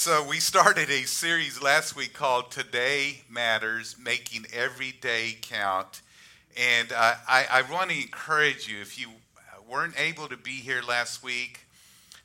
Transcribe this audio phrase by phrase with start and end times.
[0.00, 6.02] So, we started a series last week called Today Matters Making Every Day Count.
[6.56, 9.08] And uh, I, I want to encourage you if you
[9.68, 11.66] weren't able to be here last week,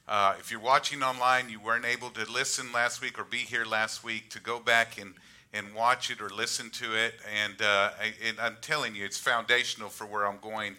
[0.07, 3.65] uh, if you're watching online, you weren't able to listen last week or be here
[3.65, 5.15] last week, to go back and,
[5.51, 7.15] and watch it or listen to it.
[7.44, 10.76] And, uh, I, and I'm telling you, it's foundational for where I'm going.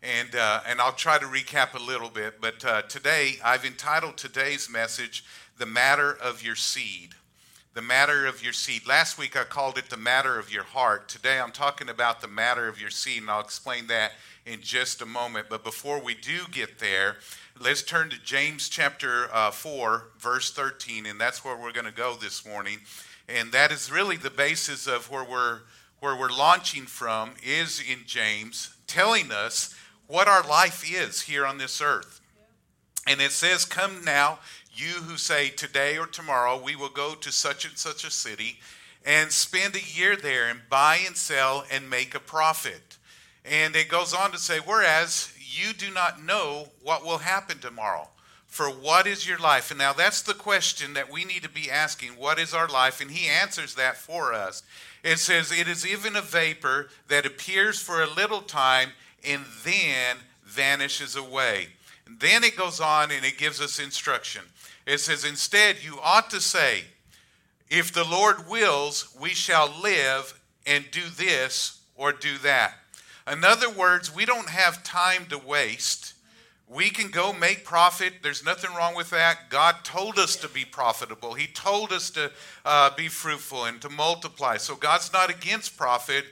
[0.00, 2.40] And, uh, and I'll try to recap a little bit.
[2.40, 5.24] But uh, today, I've entitled today's message,
[5.58, 7.14] The Matter of Your Seed.
[7.72, 8.86] The matter of your seed.
[8.86, 11.10] Last week I called it the matter of your heart.
[11.10, 14.12] Today I'm talking about the matter of your seed, and I'll explain that
[14.46, 15.48] in just a moment.
[15.50, 17.16] But before we do get there,
[17.60, 21.92] let's turn to James chapter uh, 4, verse 13, and that's where we're going to
[21.92, 22.78] go this morning.
[23.28, 25.60] And that is really the basis of where we're,
[26.00, 29.74] where we're launching from, is in James, telling us
[30.06, 32.22] what our life is here on this earth.
[33.06, 34.40] And it says, Come now,
[34.76, 38.58] you who say, Today or tomorrow we will go to such and such a city
[39.04, 42.98] and spend a year there and buy and sell and make a profit.
[43.44, 48.08] And it goes on to say, Whereas you do not know what will happen tomorrow.
[48.46, 49.70] For what is your life?
[49.70, 52.10] And now that's the question that we need to be asking.
[52.10, 53.00] What is our life?
[53.00, 54.62] And he answers that for us.
[55.02, 58.90] It says, It is even a vapor that appears for a little time
[59.24, 61.68] and then vanishes away.
[62.06, 64.42] And then it goes on and it gives us instruction.
[64.86, 66.84] It says, Instead, you ought to say,
[67.68, 72.74] If the Lord wills, we shall live and do this or do that.
[73.30, 76.14] In other words, we don't have time to waste.
[76.68, 78.14] We can go make profit.
[78.22, 79.50] There's nothing wrong with that.
[79.50, 81.34] God told us to be profitable.
[81.34, 82.30] He told us to
[82.64, 84.56] uh, be fruitful and to multiply.
[84.56, 86.24] So God's not against profit,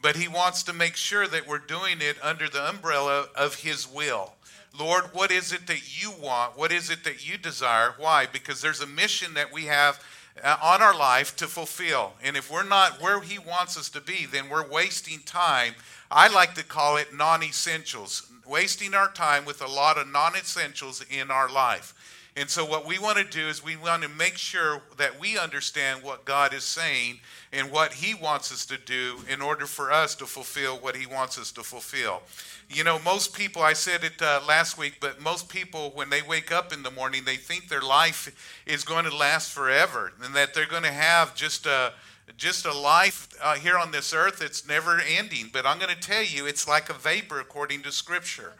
[0.00, 3.86] but He wants to make sure that we're doing it under the umbrella of His
[3.86, 4.32] will.
[4.78, 6.56] Lord, what is it that you want?
[6.56, 7.94] What is it that you desire?
[7.98, 8.26] Why?
[8.26, 10.02] Because there's a mission that we have
[10.42, 12.12] uh, on our life to fulfill.
[12.22, 15.74] And if we're not where He wants us to be, then we're wasting time.
[16.10, 20.36] I like to call it non essentials, wasting our time with a lot of non
[20.36, 21.94] essentials in our life.
[22.34, 25.36] And so, what we want to do is we want to make sure that we
[25.36, 27.20] understand what God is saying
[27.52, 31.04] and what He wants us to do in order for us to fulfill what He
[31.04, 32.22] wants us to fulfill.
[32.70, 36.22] You know, most people, I said it uh, last week, but most people, when they
[36.22, 40.34] wake up in the morning, they think their life is going to last forever and
[40.34, 41.92] that they're going to have just a
[42.38, 45.50] just a life uh, here on this earth that's never ending.
[45.52, 48.54] But I'm going to tell you, it's like a vapor according to Scripture.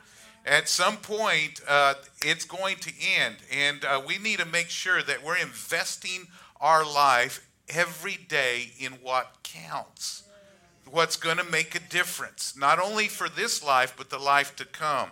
[0.45, 1.95] At some point, uh,
[2.25, 6.27] it's going to end, and uh, we need to make sure that we're investing
[6.61, 10.25] our life every day in what counts,
[10.91, 14.65] what's going to make a difference, not only for this life, but the life to
[14.65, 15.11] come.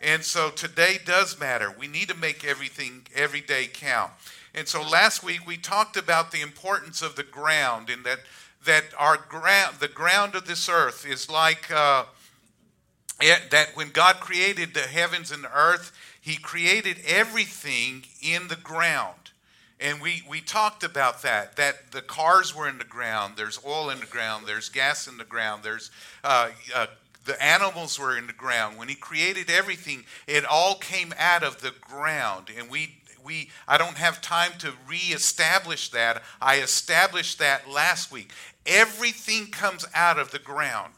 [0.00, 1.70] And so today does matter.
[1.78, 4.12] We need to make everything, every day count.
[4.54, 8.20] And so last week we talked about the importance of the ground and that,
[8.64, 11.70] that our ground, the ground of this earth is like.
[11.70, 12.04] Uh,
[13.20, 19.14] that when God created the heavens and the earth, He created everything in the ground.
[19.80, 23.88] And we, we talked about that, that the cars were in the ground, there's oil
[23.88, 25.90] in the ground, there's gas in the ground, there's
[26.22, 26.86] uh, uh,
[27.24, 28.78] the animals were in the ground.
[28.78, 32.48] When he created everything, it all came out of the ground.
[32.56, 36.22] And we, we I don't have time to reestablish that.
[36.40, 38.32] I established that last week.
[38.66, 40.94] Everything comes out of the ground.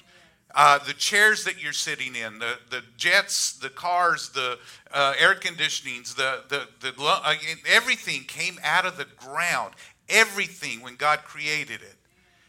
[0.54, 4.58] Uh, the chairs that you're sitting in, the, the jets, the cars, the
[4.92, 7.34] uh, air conditionings, the, the, the, uh,
[7.66, 9.74] everything came out of the ground.
[10.08, 11.96] Everything when God created it.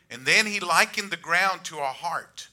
[0.10, 2.50] And then He likened the ground to a heart.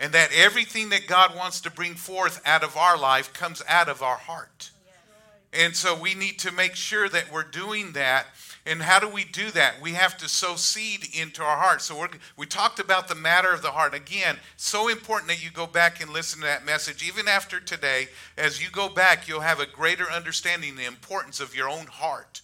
[0.00, 3.88] And that everything that God wants to bring forth out of our life comes out
[3.88, 4.70] of our heart.
[5.52, 8.26] And so we need to make sure that we're doing that
[8.66, 9.80] and how do we do that?
[9.80, 11.80] We have to sow seed into our heart.
[11.82, 13.94] So we we talked about the matter of the heart.
[13.94, 17.06] Again, so important that you go back and listen to that message.
[17.06, 21.54] Even after today, as you go back, you'll have a greater understanding the importance of
[21.54, 22.42] your own heart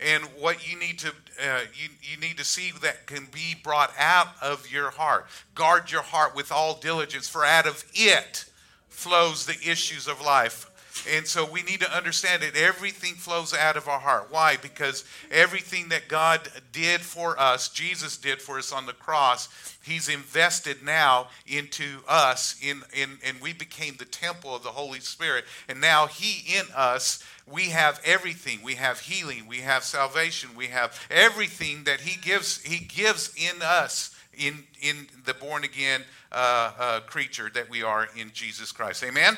[0.00, 3.92] and what you need to uh, you, you need to see that can be brought
[3.98, 5.26] out of your heart.
[5.54, 8.46] Guard your heart with all diligence, for out of it
[8.88, 10.70] flows the issues of life.
[11.06, 14.28] And so we need to understand that everything flows out of our heart.
[14.30, 14.56] Why?
[14.56, 16.40] Because everything that God
[16.72, 19.48] did for us, Jesus did for us on the cross,
[19.82, 25.00] He's invested now into us, in, in, and we became the temple of the Holy
[25.00, 25.44] Spirit.
[25.68, 28.60] And now He in us, we have everything.
[28.62, 33.62] We have healing, we have salvation, we have everything that He gives, He gives in
[33.62, 36.02] us in, in the born again
[36.32, 39.02] uh, uh, creature that we are in Jesus Christ.
[39.02, 39.36] Amen?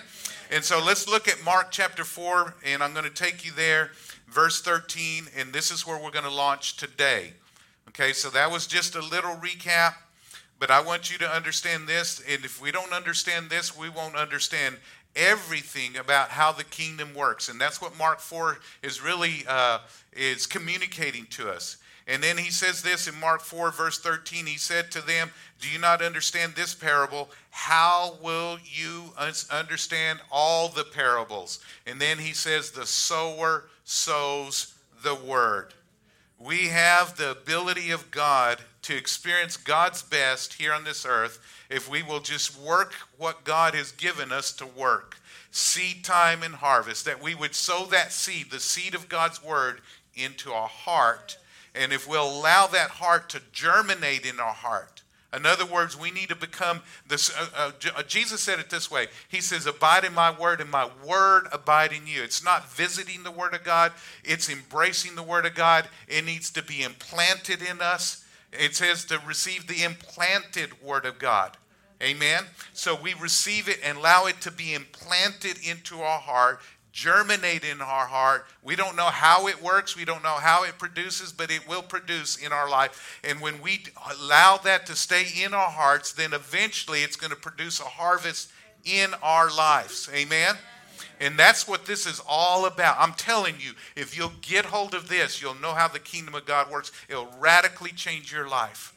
[0.51, 3.91] And so let's look at Mark chapter 4, and I'm going to take you there.
[4.29, 7.33] verse 13, and this is where we're going to launch today.
[7.89, 9.95] Okay, so that was just a little recap,
[10.61, 12.23] but I want you to understand this.
[12.29, 14.77] And if we don't understand this, we won't understand
[15.17, 17.49] everything about how the kingdom works.
[17.49, 19.79] And that's what Mark 4 is really uh,
[20.13, 21.79] is communicating to us.
[22.11, 24.47] And then he says this in Mark 4, verse 13.
[24.47, 25.31] He said to them,
[25.61, 27.31] Do you not understand this parable?
[27.51, 29.13] How will you
[29.49, 31.61] understand all the parables?
[31.87, 34.75] And then he says, The sower sows
[35.05, 35.73] the word.
[36.37, 41.39] We have the ability of God to experience God's best here on this earth
[41.71, 45.17] if we will just work what God has given us to work
[45.53, 49.81] seed time and harvest, that we would sow that seed, the seed of God's word,
[50.15, 51.37] into our heart
[51.75, 55.03] and if we'll allow that heart to germinate in our heart,
[55.33, 57.31] in other words, we need to become this.
[57.31, 60.71] Uh, uh, uh, Jesus said it this way He says, Abide in my word, and
[60.71, 62.23] my word abide in you.
[62.23, 63.93] It's not visiting the word of God,
[64.25, 65.89] it's embracing the word of God.
[66.09, 68.25] It needs to be implanted in us.
[68.53, 71.57] It says to receive the implanted word of God.
[72.03, 72.45] Amen.
[72.73, 76.61] So we receive it and allow it to be implanted into our heart
[76.93, 78.47] germinate in our heart.
[78.63, 81.83] We don't know how it works, we don't know how it produces, but it will
[81.83, 83.21] produce in our life.
[83.25, 83.85] And when we
[84.21, 88.51] allow that to stay in our hearts, then eventually it's going to produce a harvest
[88.85, 90.09] in our lives.
[90.15, 90.57] Amen.
[91.21, 92.97] And that's what this is all about.
[92.99, 96.47] I'm telling you, if you'll get hold of this, you'll know how the kingdom of
[96.47, 96.93] God works.
[97.09, 98.95] It'll radically change your life.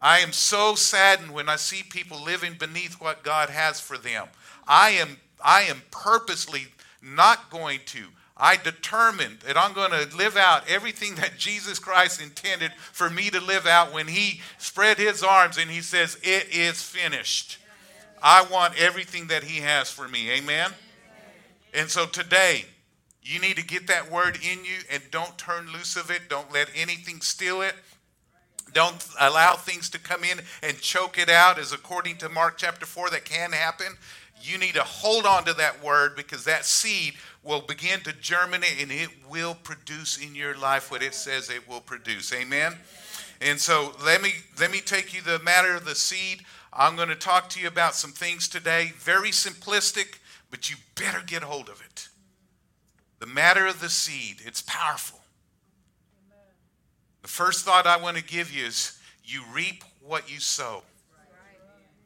[0.00, 4.26] I am so saddened when I see people living beneath what God has for them.
[4.66, 6.66] I am I am purposely
[7.02, 8.06] not going to.
[8.36, 13.30] I determined that I'm going to live out everything that Jesus Christ intended for me
[13.30, 17.58] to live out when He spread His arms and He says, It is finished.
[18.22, 20.30] I want everything that He has for me.
[20.30, 20.70] Amen?
[21.74, 22.64] And so today,
[23.22, 26.28] you need to get that word in you and don't turn loose of it.
[26.28, 27.74] Don't let anything steal it.
[28.72, 32.86] Don't allow things to come in and choke it out, as according to Mark chapter
[32.86, 33.96] 4, that can happen
[34.42, 38.80] you need to hold on to that word because that seed will begin to germinate
[38.80, 42.32] and it will produce in your life what it says it will produce.
[42.32, 42.74] Amen.
[43.40, 46.42] And so let me let me take you the matter of the seed.
[46.72, 50.18] I'm going to talk to you about some things today, very simplistic,
[50.50, 52.08] but you better get hold of it.
[53.20, 55.20] The matter of the seed, it's powerful.
[57.22, 60.82] The first thought I want to give you is you reap what you sow.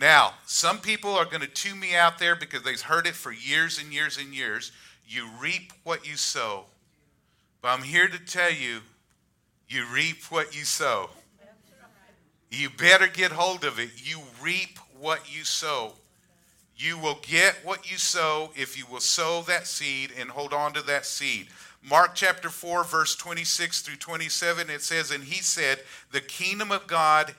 [0.02, 3.30] Now, some people are going to tune me out there because they've heard it for
[3.30, 4.72] years and years and years.
[5.06, 6.64] You reap what you sow.
[7.60, 8.80] But I'm here to tell you,
[9.68, 11.08] you reap what you sow.
[12.50, 13.90] You better get hold of it.
[13.94, 15.92] You reap what you sow.
[16.76, 20.72] You will get what you sow if you will sow that seed and hold on
[20.72, 21.46] to that seed.
[21.80, 25.78] Mark chapter 4, verse 26 through 27, it says, And he said,
[26.10, 27.36] The kingdom of God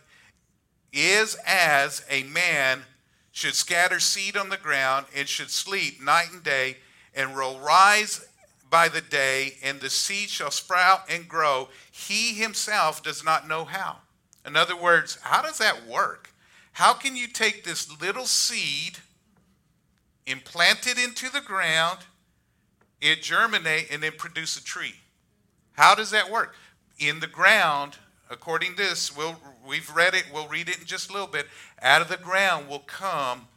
[0.94, 2.84] is as a man
[3.32, 6.78] should scatter seed on the ground and should sleep night and day
[7.16, 8.28] and will rise
[8.70, 11.68] by the day and the seed shall sprout and grow.
[11.92, 13.98] He himself does not know how.
[14.46, 16.30] In other words how does that work?
[16.74, 19.00] How can you take this little seed
[20.26, 22.00] implant it into the ground
[23.02, 24.96] it germinate and then produce a tree?
[25.74, 26.56] How does that work?
[27.00, 27.98] In the ground
[28.30, 29.36] according to this, we'll,
[29.68, 31.48] we've read it, we'll read it in just a little bit.
[31.82, 33.48] Out of the ground will come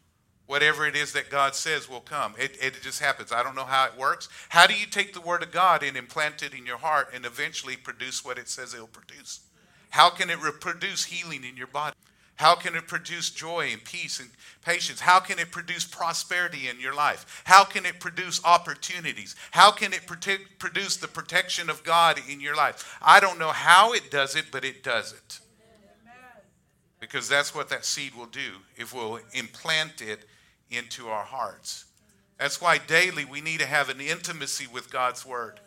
[0.46, 2.34] whatever it is that God says will come.
[2.38, 3.32] It, it just happens.
[3.32, 4.28] I don't know how it works.
[4.48, 7.26] How do you take the Word of God and implant it in your heart and
[7.26, 9.40] eventually produce what it says it'll produce?
[9.90, 11.96] How can it reproduce healing in your body?
[12.36, 14.28] How can it produce joy and peace and
[14.62, 15.00] patience?
[15.00, 17.42] How can it produce prosperity in your life?
[17.44, 19.34] How can it produce opportunities?
[19.52, 22.98] How can it produce the protection of God in your life?
[23.00, 25.40] I don't know how it does it, but it does it.
[27.06, 30.24] Because that's what that seed will do if we'll implant it
[30.72, 31.84] into our hearts.
[32.36, 35.60] That's why daily we need to have an intimacy with God's Word.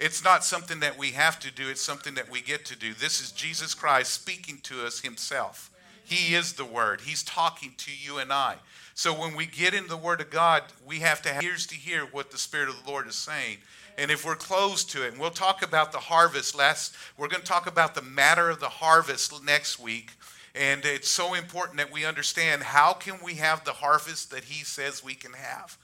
[0.00, 2.94] It's not something that we have to do, it's something that we get to do.
[2.94, 5.70] This is Jesus Christ speaking to us Himself.
[6.04, 7.02] He is the Word.
[7.02, 8.56] He's talking to you and I.
[8.94, 11.74] So when we get in the Word of God, we have to have ears to
[11.74, 13.58] hear what the Spirit of the Lord is saying.
[13.98, 17.42] And if we're close to it, and we'll talk about the harvest last, we're going
[17.42, 20.12] to talk about the matter of the harvest next week.
[20.54, 24.64] And it's so important that we understand how can we have the harvest that he
[24.64, 25.78] says we can have?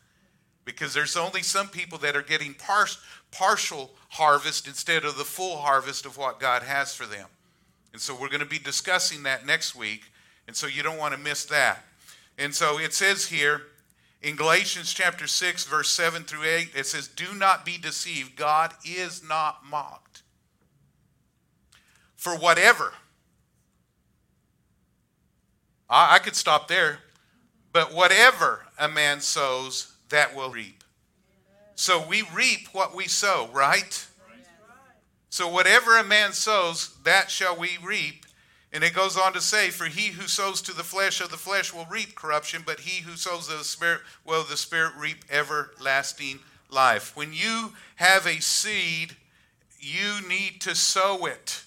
[0.64, 2.87] Because there's only some people that are getting par-
[3.30, 7.26] partial harvest instead of the full harvest of what God has for them.
[7.94, 10.02] And so we're going to be discussing that next week.
[10.46, 11.84] And so you don't want to miss that.
[12.37, 13.62] And so it says here
[14.20, 18.37] In Galatians chapter 6, verse 7 through 8, it says, Do not be deceived.
[18.37, 20.22] God is not mocked.
[22.16, 22.92] For whatever,
[25.88, 26.99] I, I could stop there,
[27.73, 30.85] but whatever a man sows, that will reap.
[31.75, 34.07] So we reap what we sow, right?
[35.30, 38.26] So whatever a man sows, that shall we reap.
[38.73, 41.37] And it goes on to say, For he who sows to the flesh of the
[41.37, 46.40] flesh will reap corruption, but he who sows the Spirit will the Spirit reap everlasting
[46.71, 47.16] life.
[47.16, 49.16] When you have a seed,
[49.78, 51.62] you need to sow it.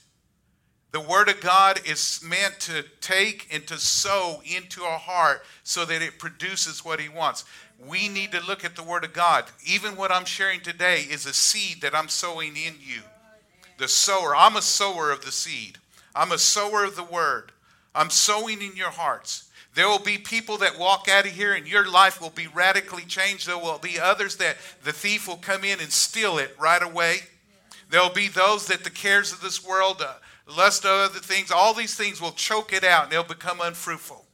[0.91, 5.85] The Word of God is meant to take and to sow into our heart so
[5.85, 7.45] that it produces what He wants.
[7.87, 9.45] We need to look at the Word of God.
[9.65, 13.01] Even what I'm sharing today is a seed that I'm sowing in you.
[13.77, 14.35] The sower.
[14.35, 15.77] I'm a sower of the seed.
[16.13, 17.53] I'm a sower of the Word.
[17.95, 19.49] I'm sowing in your hearts.
[19.73, 23.05] There will be people that walk out of here and your life will be radically
[23.05, 23.47] changed.
[23.47, 27.19] There will be others that the thief will come in and steal it right away.
[27.89, 30.15] There will be those that the cares of this world, uh,
[30.47, 34.25] lust of other things, all these things will choke it out and they'll become unfruitful.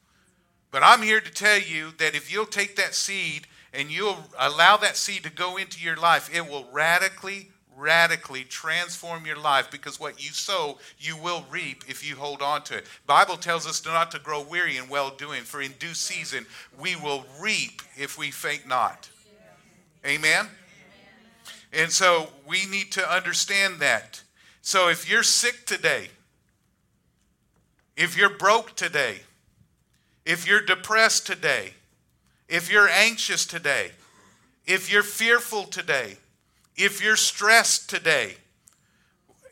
[0.71, 4.77] But I'm here to tell you that if you'll take that seed and you'll allow
[4.77, 9.99] that seed to go into your life, it will radically, radically transform your life because
[9.99, 12.85] what you sow, you will reap if you hold on to it.
[13.05, 16.45] Bible tells us not to grow weary in well doing, for in due season
[16.79, 19.09] we will reap if we faint not.
[20.05, 20.47] Amen?
[21.73, 24.21] And so we need to understand that.
[24.67, 26.09] So if you're sick today,
[27.95, 29.21] if you're broke today,
[30.25, 31.71] if you're depressed today,
[32.49, 33.91] if you're anxious today,
[34.65, 36.17] if you're fearful today,
[36.75, 38.35] if you're stressed today,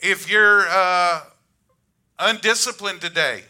[0.02, 1.22] if you're uh,
[2.20, 3.44] undisciplined today,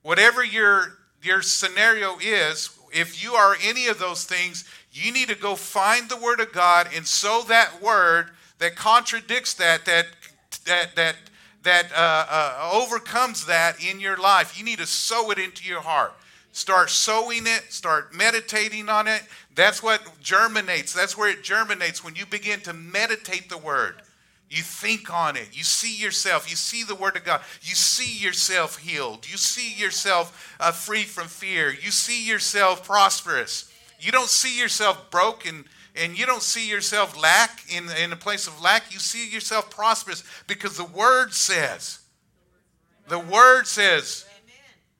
[0.00, 5.36] whatever your, your scenario is, if you are any of those things, you need to
[5.36, 10.06] go find the Word of God and sow that word that contradicts that, that
[10.58, 11.16] that that
[11.62, 14.58] that uh, uh, overcomes that in your life.
[14.58, 16.12] You need to sow it into your heart.
[16.52, 17.72] Start sowing it.
[17.72, 19.22] Start meditating on it.
[19.54, 20.92] That's what germinates.
[20.92, 24.02] That's where it germinates when you begin to meditate the word.
[24.52, 25.48] You think on it.
[25.52, 26.50] You see yourself.
[26.50, 27.40] You see the Word of God.
[27.62, 29.26] You see yourself healed.
[29.26, 31.72] You see yourself uh, free from fear.
[31.72, 33.72] You see yourself prosperous.
[33.98, 38.46] You don't see yourself broken and you don't see yourself lack in, in a place
[38.46, 42.00] of lack, you see yourself prosperous because the word says,
[43.08, 44.24] the word says,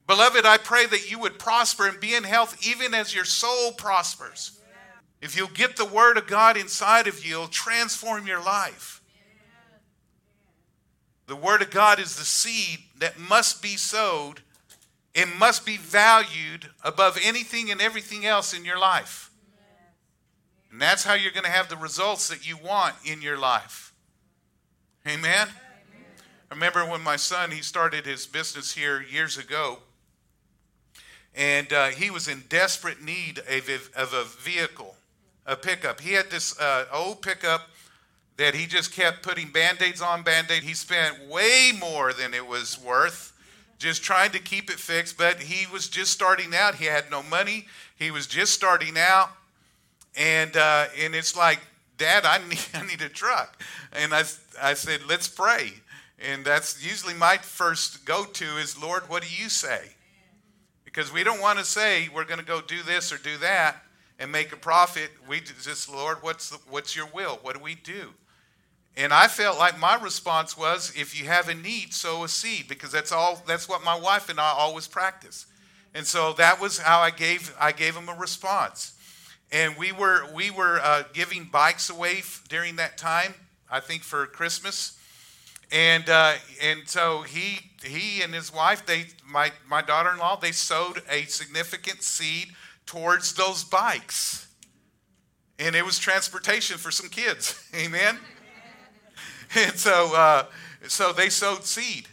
[0.06, 3.72] Beloved, I pray that you would prosper and be in health even as your soul
[3.72, 4.60] prospers.
[5.22, 9.00] If you'll get the word of God inside of you, it'll transform your life.
[11.28, 14.40] The word of God is the seed that must be sowed.
[15.14, 19.31] It must be valued above anything and everything else in your life.
[20.72, 23.92] And that's how you're going to have the results that you want in your life.
[25.06, 25.48] Amen?
[26.50, 29.80] I remember when my son, he started his business here years ago,
[31.34, 34.96] and uh, he was in desperate need of, of a vehicle,
[35.46, 36.00] a pickup.
[36.00, 37.68] He had this uh, old pickup
[38.38, 40.62] that he just kept putting band-aids on band-aid.
[40.62, 43.32] He spent way more than it was worth
[43.78, 46.76] just trying to keep it fixed, but he was just starting out.
[46.76, 47.66] He had no money.
[47.98, 49.30] He was just starting out
[50.16, 51.60] and uh, and it's like,
[51.96, 53.60] Dad, I need I need a truck,
[53.92, 54.24] and I
[54.60, 55.72] I said, let's pray,
[56.18, 59.90] and that's usually my first go to is, Lord, what do you say?
[60.84, 63.76] Because we don't want to say we're going to go do this or do that
[64.18, 65.10] and make a profit.
[65.26, 67.38] We just, Lord, what's the, what's your will?
[67.42, 68.10] What do we do?
[68.94, 72.68] And I felt like my response was, if you have a need, sow a seed,
[72.68, 73.42] because that's all.
[73.46, 75.46] That's what my wife and I always practice.
[75.94, 78.92] And so that was how I gave I gave him a response
[79.52, 83.34] and we were we were uh, giving bikes away f- during that time.
[83.70, 84.98] I think for Christmas,
[85.70, 91.02] and uh, and so he he and his wife they my my daughter-in-law they sowed
[91.10, 92.48] a significant seed
[92.86, 94.48] towards those bikes,
[95.58, 97.62] and it was transportation for some kids.
[97.74, 98.18] Amen.
[99.54, 100.44] and so uh,
[100.88, 102.08] so they sowed seed,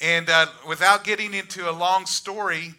[0.00, 2.74] and uh, without getting into a long story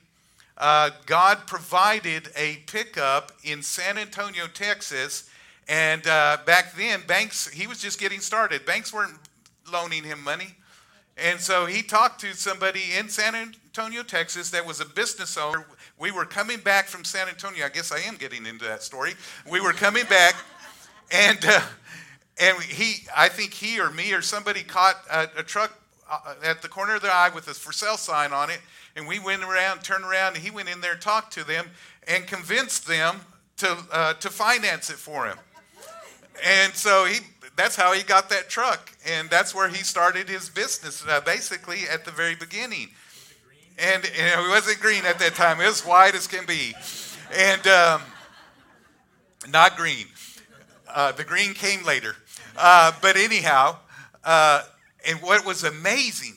[0.57, 5.29] uh, God provided a pickup in San Antonio, Texas.
[5.67, 8.65] And uh, back then, banks, he was just getting started.
[8.65, 9.17] Banks weren't
[9.71, 10.55] loaning him money.
[11.17, 15.65] And so he talked to somebody in San Antonio, Texas, that was a business owner.
[15.99, 17.65] We were coming back from San Antonio.
[17.65, 19.13] I guess I am getting into that story.
[19.49, 20.35] We were coming back,
[21.11, 21.61] and uh,
[22.39, 25.73] and he, I think he or me or somebody caught a, a truck
[26.43, 28.59] at the corner of the eye with a for sale sign on it,
[28.95, 31.67] and we went around, turned around, and he went in there and talked to them
[32.07, 33.21] and convinced them
[33.57, 35.37] to, uh, to finance it for him.
[36.45, 37.19] And so he,
[37.55, 38.91] that's how he got that truck.
[39.05, 42.89] And that's where he started his business, uh, basically at the very beginning.
[43.77, 46.73] And, and, it wasn't green at that time, it was white as can be.
[47.35, 48.01] And um,
[49.51, 50.07] not green.
[50.87, 52.15] Uh, the green came later.
[52.55, 53.77] Uh, but anyhow,
[54.23, 54.63] uh,
[55.05, 56.35] and what was amazing,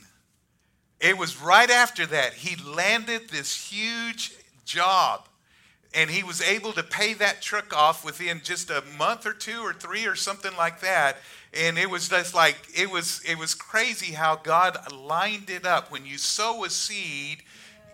[1.00, 4.32] it was right after that he landed this huge
[4.64, 5.26] job.
[5.92, 9.60] And he was able to pay that truck off within just a month or two
[9.60, 11.16] or three or something like that.
[11.52, 15.90] And it was just like it was it was crazy how god lined it up.
[15.90, 17.42] When you sow a seed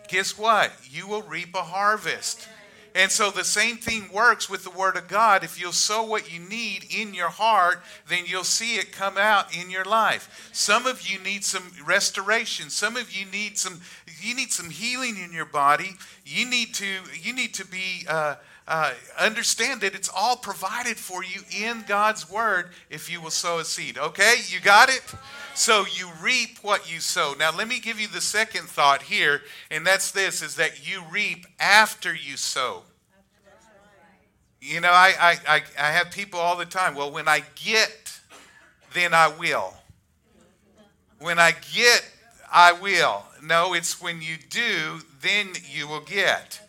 [0.08, 0.72] guess what?
[0.88, 2.48] You will reap a harvest
[2.96, 5.44] and so the same thing works with the Word of God.
[5.44, 9.54] If you'll sow what you need in your heart, then you'll see it come out
[9.54, 10.48] in your life.
[10.54, 12.70] Some of you need some restoration.
[12.70, 13.82] Some of you need some
[14.22, 15.90] you need some healing in your body.
[16.24, 16.86] You need to
[17.20, 18.36] you need to be uh,
[18.68, 23.58] uh, understand that it's all provided for you in God's word if you will sow
[23.58, 23.96] a seed.
[23.96, 25.02] Okay, you got it?
[25.54, 27.34] So you reap what you sow.
[27.38, 31.02] Now let me give you the second thought here, and that's this is that you
[31.10, 32.82] reap after you sow.
[34.60, 38.18] You know, I, I, I have people all the time, well, when I get,
[38.94, 39.74] then I will.
[41.20, 42.04] When I get,
[42.52, 43.24] I will.
[43.42, 46.65] No, it's when you do, then you will get.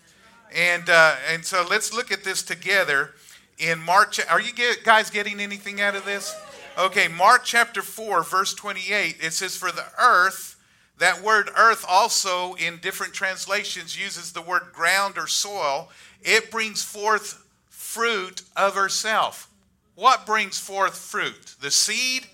[0.56, 3.12] And, uh, and so let's look at this together
[3.58, 4.16] in Mark.
[4.30, 4.51] Are you
[4.84, 6.36] guys getting anything out of this?
[6.77, 10.56] Okay, Mark chapter 4, verse 28, it says, For the earth,
[11.00, 15.89] that word earth also in different translations uses the word ground or soil.
[16.22, 19.50] It brings forth fruit of herself.
[19.96, 21.56] What brings forth fruit?
[21.60, 22.27] The seed?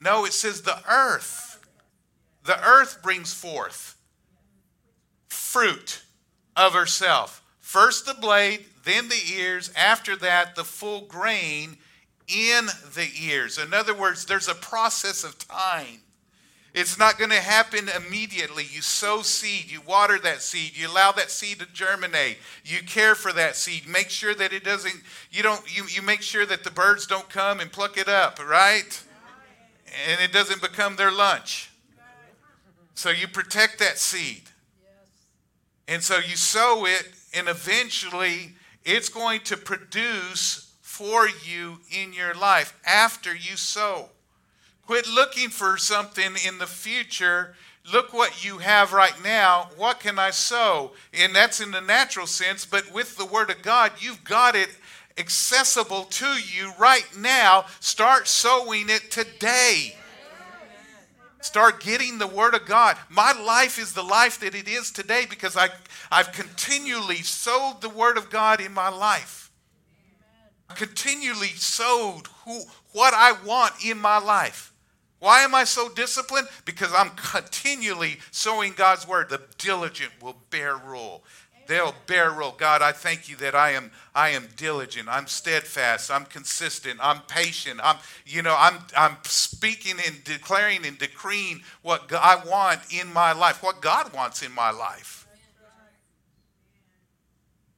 [0.00, 1.58] No, it says the earth.
[2.44, 3.96] The earth brings forth
[5.28, 6.02] fruit
[6.56, 7.39] of herself.
[7.70, 11.76] First the blade, then the ears, after that the full grain
[12.26, 13.58] in the ears.
[13.58, 16.00] In other words, there's a process of time.
[16.74, 18.64] It's not going to happen immediately.
[18.68, 23.14] You sow seed, you water that seed, you allow that seed to germinate, you care
[23.14, 26.64] for that seed, make sure that it doesn't, you don't, you, you make sure that
[26.64, 29.00] the birds don't come and pluck it up, right?
[30.10, 31.70] And it doesn't become their lunch.
[32.94, 34.42] So you protect that seed.
[35.86, 42.34] And so you sow it and eventually it's going to produce for you in your
[42.34, 44.08] life after you sow.
[44.86, 47.54] Quit looking for something in the future.
[47.92, 49.70] Look what you have right now.
[49.76, 50.92] What can I sow?
[51.14, 54.70] And that's in the natural sense, but with the Word of God, you've got it
[55.16, 57.66] accessible to you right now.
[57.78, 59.94] Start sowing it today.
[61.40, 62.96] Start getting the Word of God.
[63.08, 65.68] My life is the life that it is today because I,
[66.10, 69.50] I've continually sowed the Word of God in my life.
[70.68, 72.60] I continually sowed who,
[72.92, 74.72] what I want in my life.
[75.18, 76.48] Why am I so disciplined?
[76.64, 79.28] Because I'm continually sowing God's Word.
[79.28, 81.24] The diligent will bear rule
[81.70, 82.54] they'll bear rule.
[82.58, 85.08] God, I thank you that I am I am diligent.
[85.08, 86.10] I'm steadfast.
[86.10, 86.98] I'm consistent.
[87.00, 87.80] I'm patient.
[87.82, 93.32] I'm you know I'm I'm speaking and declaring and decreeing what I want in my
[93.32, 95.28] life, what God wants in my life.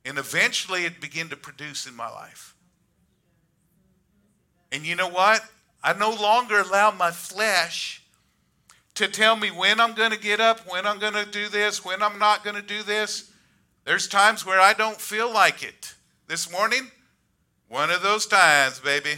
[0.05, 2.57] And eventually it began to produce in my life.
[4.73, 5.45] And you know what?
[5.85, 8.03] I no longer allow my flesh
[8.95, 11.85] to tell me when I'm going to get up, when I'm going to do this,
[11.85, 13.32] when I'm not going to do this.
[13.85, 15.95] There's times where I don't feel like it.
[16.29, 16.89] This morning,
[17.69, 19.15] one of those times, baby.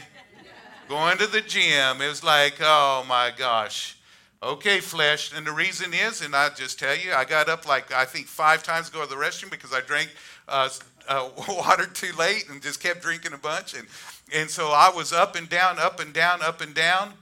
[0.89, 3.99] Going to the gym, it was like, oh my gosh.
[4.43, 5.33] Okay, flesh.
[5.37, 8.27] And the reason is, and I'll just tell you, I got up like, I think
[8.27, 10.11] five times to go to the restroom because I drank
[10.49, 10.71] uh,
[11.09, 13.75] uh, water too late and just kept drinking a bunch.
[13.75, 13.87] And,
[14.33, 17.13] and so I was up and down, up and down, up and down.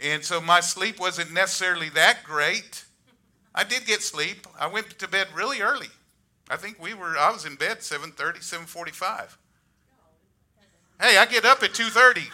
[0.00, 2.84] And so my sleep wasn't necessarily that great.
[3.52, 4.46] I did get sleep.
[4.58, 5.88] I went to bed really early.
[6.50, 9.36] I think we were, I was in bed 7.30, 7.45.
[11.00, 12.24] Hey, I get up at 2.30.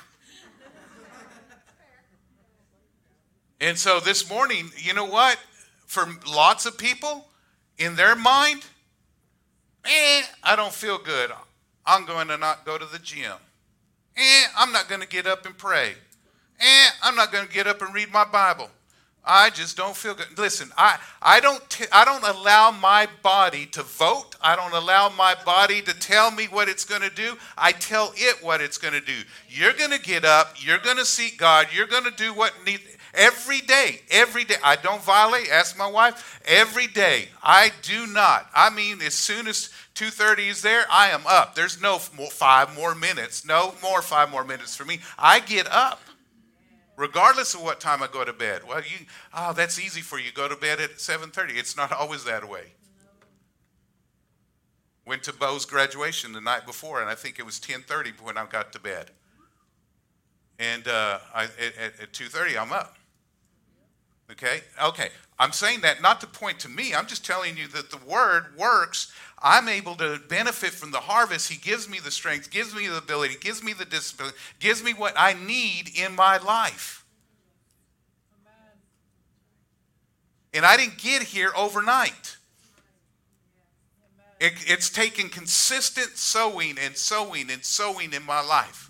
[3.61, 5.39] and so this morning, you know what?
[5.87, 7.27] For lots of people,
[7.79, 8.65] in their mind,
[9.85, 11.31] eh, I don't feel good.
[11.87, 13.33] I'm going to not go to the gym.
[14.17, 15.95] Eh, I'm not going to get up and pray.
[16.61, 18.71] Eh, I'm not going to get up and read my Bible.
[19.25, 20.27] I just don't feel good.
[20.39, 24.37] Listen, I, I, don't t- I don't allow my body to vote.
[24.41, 27.37] I don't allow my body to tell me what it's going to do.
[27.57, 29.19] I tell it what it's going to do.
[29.49, 30.55] You're going to get up.
[30.57, 31.67] You're going to seek God.
[31.73, 32.83] You're going to do what needs.
[33.13, 34.55] Every day, every day.
[34.63, 35.51] I don't violate.
[35.51, 36.41] Ask my wife.
[36.47, 38.49] Every day, I do not.
[38.55, 41.55] I mean, as soon as 2:30 is there, I am up.
[41.55, 43.45] There's no more, five more minutes.
[43.45, 45.01] No more five more minutes for me.
[45.19, 46.01] I get up,
[47.01, 48.61] regardless of what time I go to bed.
[48.69, 50.31] Well, you, oh, that's easy for you.
[50.33, 51.57] Go to bed at 7:30.
[51.57, 52.75] It's not always that way.
[55.07, 58.45] Went to Bo's graduation the night before, and I think it was 10:30 when I
[58.45, 59.11] got to bed.
[60.59, 62.97] And uh, I, at, at 2:30, I'm up.
[64.31, 64.61] Okay?
[64.83, 65.09] Okay.
[65.39, 66.95] I'm saying that not to point to me.
[66.95, 69.13] I'm just telling you that the word works.
[69.43, 71.51] I'm able to benefit from the harvest.
[71.51, 74.93] He gives me the strength, gives me the ability, gives me the discipline, gives me
[74.93, 77.05] what I need in my life.
[80.53, 82.37] And I didn't get here overnight.
[84.41, 88.90] It, it's taken consistent sowing and sowing and sowing in my life.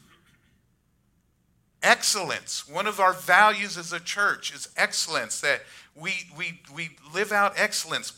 [1.83, 2.69] Excellence.
[2.69, 5.63] One of our values as a church is excellence, that
[5.95, 8.13] we, we, we live out excellence.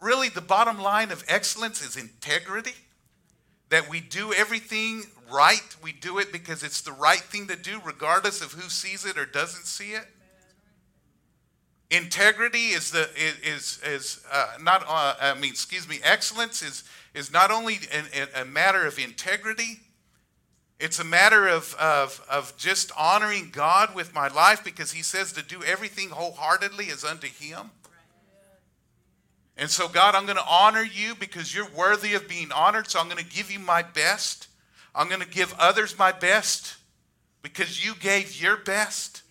[0.00, 2.74] Really, the bottom line of excellence is integrity,
[3.68, 5.76] that we do everything right.
[5.82, 9.18] We do it because it's the right thing to do, regardless of who sees it
[9.18, 10.06] or doesn't see it.
[11.90, 14.84] Integrity is the is is uh, not.
[14.86, 15.98] Uh, I mean, excuse me.
[16.04, 19.80] Excellence is is not only a, a matter of integrity.
[20.80, 25.32] It's a matter of, of, of just honoring God with my life because He says
[25.32, 27.70] to do everything wholeheartedly as unto Him.
[29.58, 32.88] And so, God, I'm going to honor you because you're worthy of being honored.
[32.88, 34.48] So, I'm going to give you my best.
[34.94, 36.76] I'm going to give others my best
[37.42, 39.22] because you gave your best.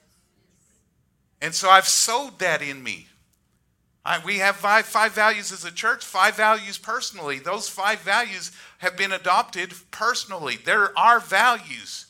[1.41, 3.07] And so I've sowed that in me.
[4.05, 7.39] I, we have five, five values as a church, five values personally.
[7.39, 10.57] Those five values have been adopted personally.
[10.63, 12.05] They're our values.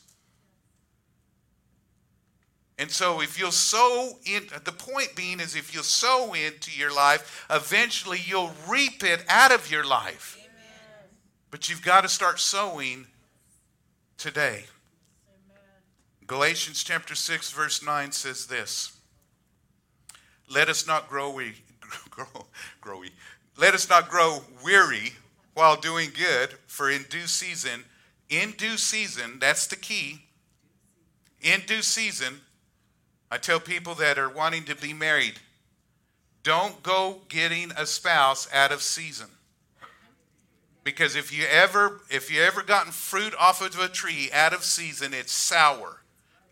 [2.78, 6.94] And so if you'll sow in, the point being is if you'll sow into your
[6.94, 10.38] life, eventually you'll reap it out of your life.
[10.40, 11.10] Amen.
[11.50, 13.06] But you've got to start sowing
[14.16, 14.64] today.
[15.28, 15.62] Amen.
[16.26, 18.96] Galatians chapter 6 verse 9 says this.
[20.48, 21.38] Let us not grow,
[22.10, 22.46] grow,
[22.80, 23.02] grow,
[23.56, 25.12] let us not grow weary
[25.54, 27.84] while doing good, for in due season,
[28.28, 30.22] in due season, that's the key.
[31.42, 32.40] In due season,
[33.30, 35.34] I tell people that are wanting to be married,
[36.42, 39.28] don't go getting a spouse out of season.
[40.82, 44.64] Because if you ever if you ever gotten fruit off of a tree out of
[44.64, 46.00] season, it's sour.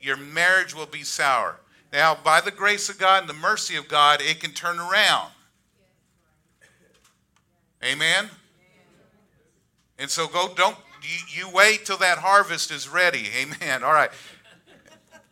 [0.00, 1.60] Your marriage will be sour.
[1.92, 5.30] Now, by the grace of God and the mercy of God, it can turn around.
[7.82, 8.28] Amen?
[9.98, 13.26] And so go, don't, you, you wait till that harvest is ready.
[13.36, 13.82] Amen.
[13.82, 14.10] All right.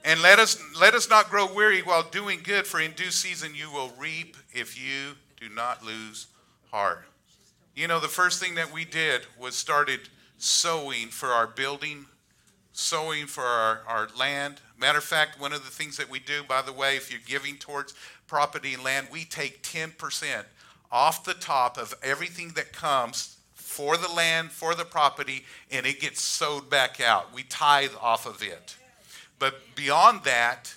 [0.05, 3.55] And let us, let us not grow weary while doing good, for in due season
[3.55, 6.29] you will reap if you do not lose
[6.71, 7.05] heart.
[7.75, 10.01] You know, the first thing that we did was started
[10.39, 12.07] sowing for our building,
[12.77, 16.43] sowing for our, our land, Matter of fact, one of the things that we do,
[16.47, 17.95] by the way, if you're giving towards
[18.27, 20.45] property and land, we take 10%
[20.93, 26.01] off the top of everything that comes for the land, for the property, and it
[26.01, 27.33] gets sowed back out.
[27.33, 28.77] We tithe off of it.
[29.39, 30.75] But beyond that,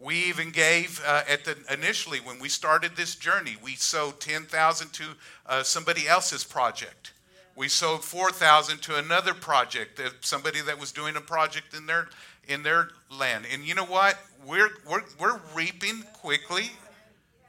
[0.00, 4.92] we even gave uh, at the initially when we started this journey, we sowed 10,000
[4.92, 5.04] to
[5.46, 7.12] uh, somebody else's project.
[7.60, 12.08] We sold 4,000 to another project, somebody that was doing a project in their
[12.48, 13.44] in their land.
[13.52, 14.16] And you know what?
[14.46, 16.70] We're, we're, we're reaping quickly,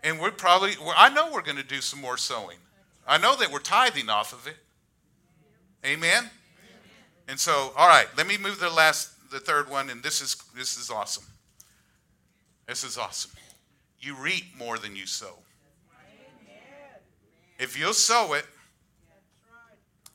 [0.04, 2.58] and we're probably, I know we're going to do some more sowing.
[3.08, 4.58] I know that we're tithing off of it.
[5.86, 6.30] Amen?
[7.30, 10.36] And so, all right, let me move the last, the third one, and this is,
[10.54, 11.24] this is awesome.
[12.67, 13.32] This is awesome.
[14.02, 15.36] You reap more than you sow.
[17.58, 18.45] If you'll sow it,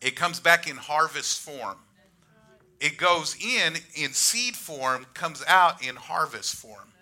[0.01, 1.77] it comes back in harvest form
[2.81, 6.93] it goes in in seed form, comes out in harvest form.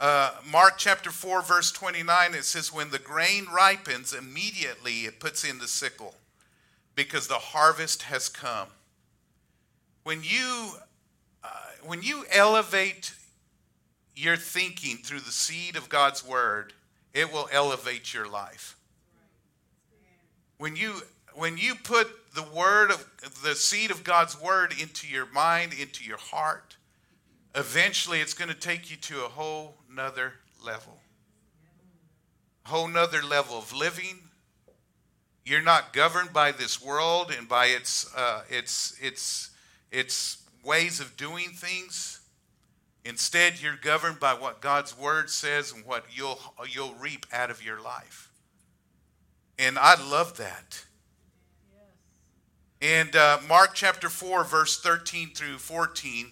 [0.00, 5.42] Uh, Mark chapter 4, verse 29, it says, When the grain ripens, immediately it puts
[5.42, 6.14] in the sickle
[6.94, 8.68] because the harvest has come.
[10.04, 10.74] When you,
[11.42, 11.48] uh,
[11.84, 13.12] when you elevate
[14.14, 16.72] your thinking through the seed of God's word,
[17.12, 18.76] it will elevate your life.
[20.58, 21.02] When you,
[21.38, 23.06] when you put the word of
[23.44, 26.76] the seed of God's word into your mind, into your heart,
[27.54, 30.98] eventually it's going to take you to a whole nother level.
[32.66, 34.18] A whole nother level of living.
[35.44, 39.50] You're not governed by this world and by its uh, its its
[39.90, 42.20] its ways of doing things.
[43.04, 47.64] Instead, you're governed by what God's word says and what you'll, you'll reap out of
[47.64, 48.30] your life.
[49.58, 50.84] And I love that.
[52.80, 56.26] And uh, Mark chapter 4, verse 13 through 14.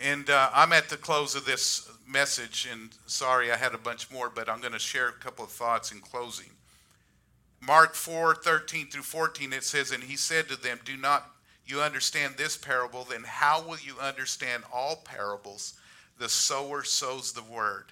[0.00, 4.10] And uh, I'm at the close of this message, and sorry I had a bunch
[4.10, 6.50] more, but I'm going to share a couple of thoughts in closing.
[7.60, 11.30] Mark 4, 13 through 14, it says, And he said to them, Do not
[11.64, 15.74] you understand this parable, then how will you understand all parables?
[16.18, 17.86] The sower sows the word.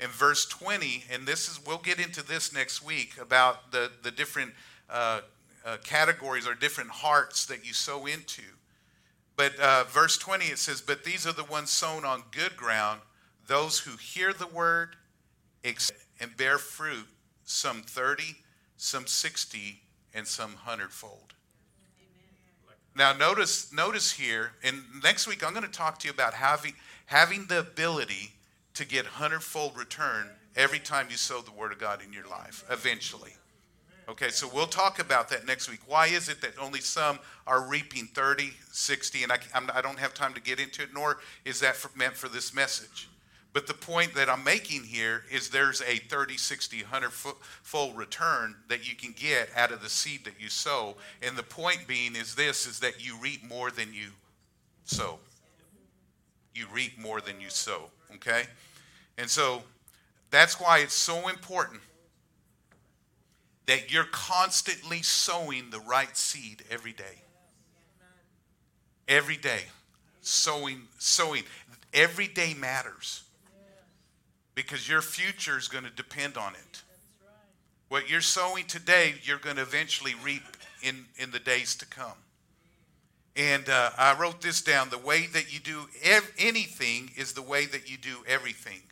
[0.00, 4.10] In verse 20, and this is, we'll get into this next week about the, the
[4.10, 4.52] different
[4.88, 5.20] uh,
[5.64, 8.42] uh, categories or different hearts that you sow into.
[9.36, 13.00] But uh, verse 20 it says, But these are the ones sown on good ground,
[13.46, 14.96] those who hear the word
[15.64, 17.06] and bear fruit,
[17.44, 18.36] some 30,
[18.76, 19.80] some 60,
[20.14, 21.34] and some hundredfold.
[22.96, 26.74] Now notice notice here, and next week I'm going to talk to you about having
[27.06, 28.30] having the ability
[28.74, 32.64] to get hundredfold return every time you sow the word of God in your life,
[32.70, 33.32] eventually.
[34.06, 35.80] Okay, so we'll talk about that next week.
[35.86, 39.88] Why is it that only some are reaping 30, 60, and I, I'm, I do
[39.88, 43.08] not have time to get into it, nor is that for, meant for this message.
[43.54, 48.56] But the point that I'm making here is there's a 30, 60, 100 fold return
[48.68, 50.96] that you can get out of the seed that you sow.
[51.22, 54.08] And the point being is this is that you reap more than you
[54.84, 55.18] sow.
[56.52, 58.42] You reap more than you sow, okay?
[59.16, 59.62] And so
[60.30, 61.80] that's why it's so important
[63.66, 67.22] that you're constantly sowing the right seed every day.
[69.08, 69.62] Every day.
[70.20, 71.44] Sowing, sowing.
[71.92, 73.22] Every day matters.
[74.54, 76.82] Because your future is going to depend on it.
[77.88, 80.42] What you're sowing today, you're going to eventually reap
[80.82, 82.18] in, in the days to come.
[83.36, 84.90] And uh, I wrote this down.
[84.90, 88.82] The way that you do ev- anything is the way that you do everything.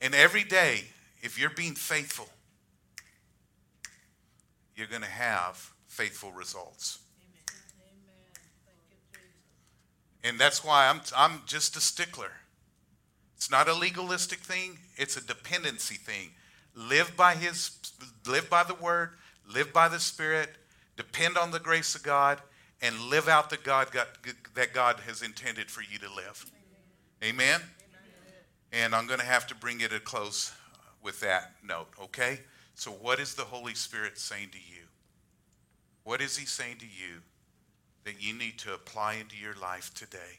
[0.00, 0.84] And every day,
[1.22, 2.28] if you're being faithful,
[4.74, 7.00] you're going to have faithful results.
[10.22, 12.32] And that's why I'm, I'm just a stickler.
[13.36, 16.30] It's not a legalistic thing, it's a dependency thing.
[16.74, 17.76] Live by his
[18.26, 19.10] live by the word,
[19.52, 20.50] live by the spirit,
[20.96, 22.40] depend on the grace of God
[22.80, 24.06] and live out the God, God
[24.54, 26.46] that God has intended for you to live.
[27.22, 27.46] Amen.
[27.46, 27.60] Amen.
[28.72, 30.52] And I'm going to have to bring it a close
[31.02, 32.40] with that note, okay?
[32.74, 34.84] So, what is the Holy Spirit saying to you?
[36.04, 37.20] What is He saying to you
[38.04, 40.38] that you need to apply into your life today?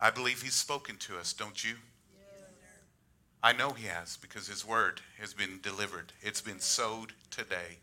[0.00, 1.74] I believe He's spoken to us, don't you?
[3.42, 7.78] I know He has because His word has been delivered, it's been sowed today.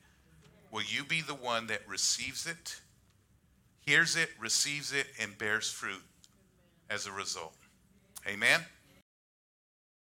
[0.71, 2.79] Will you be the one that receives it,
[3.85, 6.03] hears it, receives it, and bears fruit
[6.89, 7.55] as a result?
[8.27, 8.61] Amen.